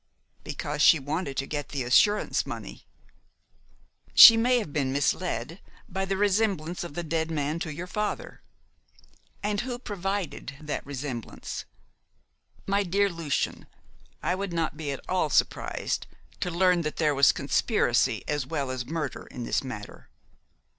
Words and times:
Because 0.43 0.81
she 0.81 0.97
wanted 0.97 1.37
to 1.37 1.45
get 1.45 1.69
the 1.69 1.83
assurance 1.83 2.43
money." 2.47 2.87
"She 4.15 4.35
may 4.35 4.57
have 4.57 4.73
been 4.73 4.91
misled 4.91 5.61
by 5.87 6.05
the 6.05 6.17
resemblance 6.17 6.83
of 6.83 6.95
the 6.95 7.03
dead 7.03 7.29
man 7.29 7.59
to 7.59 7.71
your 7.71 7.85
father." 7.85 8.41
"And 9.43 9.61
who 9.61 9.77
provided 9.77 10.55
that 10.59 10.83
resemblance? 10.87 11.65
My 12.65 12.81
dear 12.81 13.09
Lucian, 13.09 13.67
I 14.23 14.33
would 14.33 14.53
not 14.53 14.75
be 14.75 14.89
at 14.91 15.07
all 15.07 15.29
surprised 15.29 16.07
to 16.39 16.49
learn 16.49 16.81
that 16.81 16.95
there 16.95 17.13
was 17.13 17.31
conspiracy 17.31 18.23
as 18.27 18.47
well 18.47 18.71
as 18.71 18.87
murder 18.87 19.27
in 19.27 19.43
this 19.43 19.63
matter. 19.63 20.09